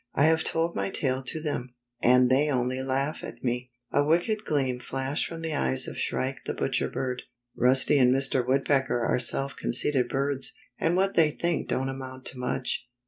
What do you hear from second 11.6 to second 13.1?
don't amount to much.